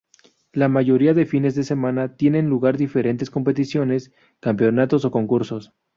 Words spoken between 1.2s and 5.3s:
fines de semana tienen lugar diferentes competiciones, campeonatos o